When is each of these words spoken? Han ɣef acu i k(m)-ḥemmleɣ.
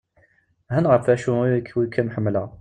Han 0.73 0.85
ɣef 0.91 1.05
acu 1.13 1.33
i 1.85 1.87
k(m)-ḥemmleɣ. 1.91 2.49